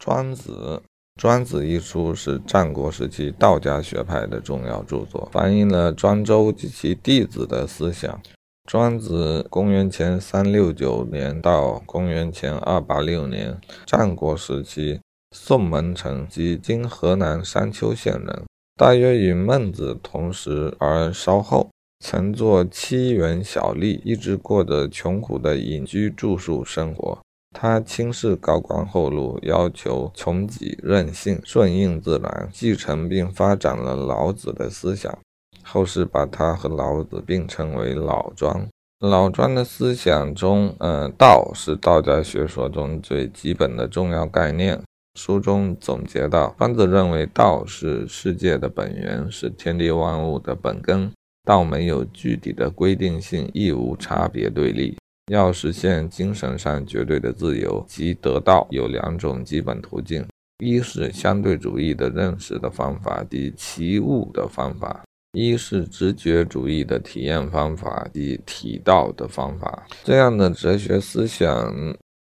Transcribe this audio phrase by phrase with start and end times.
[0.00, 0.82] 庄子，
[1.20, 8.18] 《庄子》一书是战国时期道家学派的重要著作，反映了庄周及其弟子的思想。
[8.66, 15.00] 庄子公元前三六九年到公元前二八六年，战国时期，
[15.36, 18.44] 宋门城即今河南商丘县人，
[18.76, 27.18] 大约与孟子同时而稍后，曾做七元小吏，一直过着穷苦的隐居住宿生活。
[27.50, 35.18] 他轻视高官厚禄，要求穷己任性，顺应自然，继承并发展了老子的思想。
[35.62, 38.66] 后世把他和老子并称为老庄。
[39.00, 44.80] 老庄的思想中，嗯，道是道家学说中最基本的重要概念。
[45.18, 51.10] 书中总结道，庄子认为道是世界的本源，是天地万物的本根。
[51.44, 54.96] 道没有具体的规定性，亦无差别对立。
[55.30, 60.26] 要实现精神上绝对的自由及得道，有两种基本途径：
[60.58, 65.02] 一是相对主义的认识的方法，即其物的方法。
[65.32, 69.86] 一是直觉主义的体验方法，即体道的方法。
[70.02, 71.72] 这样的哲学思想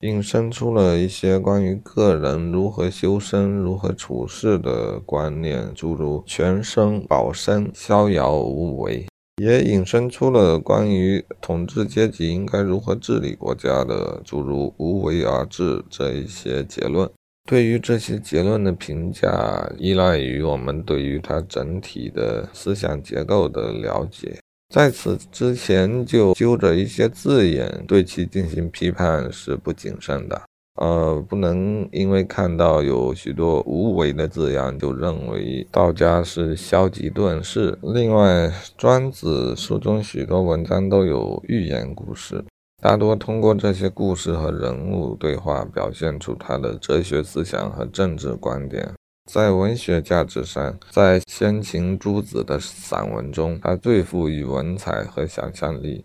[0.00, 9.06] 引申出了一些关于个人如何修身、如何处事的观念，诸如全身保身、逍遥无为，
[9.40, 17.10] 也引申出了关于统治阶级应该如何治理国家的，诸如无为而治这一些结论。
[17.48, 24.38] 对于这些结论的评价，依赖于我们对于它整体的思想结构的了解。
[24.68, 30.42] 在此之前，就揪着一些字眼对其进行批判是不谨慎的。
[30.80, 37.78] 呃，不能因为看到有许多无为的字样，就认为道家是消极遁世。
[37.82, 42.42] 另外，庄子书中许多文章都有寓言故事。
[42.82, 48.90] 大多通过这些故事和人物对话，表现出他的哲学思想和政治观点。
[49.30, 55.98] 在文学价值上，在先秦诸子的散文中，他最富于文采和想象力。